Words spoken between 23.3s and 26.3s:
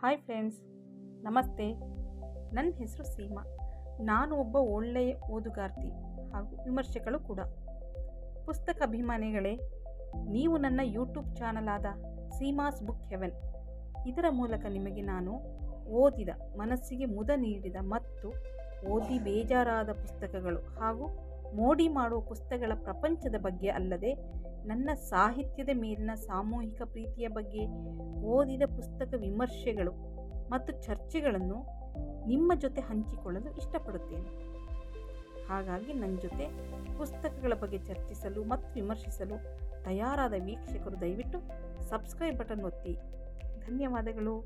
ಬಗ್ಗೆ ಅಲ್ಲದೆ ನನ್ನ ಸಾಹಿತ್ಯದ ಮೇಲಿನ